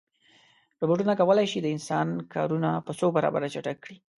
روبوټونه 0.81 1.13
کولی 1.19 1.45
شي 1.51 1.59
د 1.61 1.67
انسان 1.75 2.07
کارونه 2.33 2.69
په 2.85 2.91
څو 2.99 3.07
برابره 3.15 3.47
چټک 3.53 3.77
کړي. 3.83 3.97